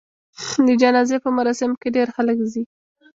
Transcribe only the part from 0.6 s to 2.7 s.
د جنازې په مراسمو کې ډېر خلک ځي.